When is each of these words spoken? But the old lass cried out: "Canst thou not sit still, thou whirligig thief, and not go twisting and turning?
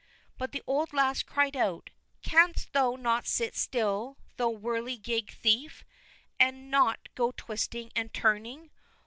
But 0.39 0.51
the 0.51 0.63
old 0.65 0.93
lass 0.93 1.21
cried 1.21 1.55
out: 1.55 1.91
"Canst 2.23 2.73
thou 2.73 2.95
not 2.95 3.27
sit 3.27 3.55
still, 3.55 4.17
thou 4.35 4.49
whirligig 4.51 5.29
thief, 5.29 5.85
and 6.39 6.71
not 6.71 7.07
go 7.13 7.31
twisting 7.37 7.91
and 7.95 8.11
turning? 8.11 8.71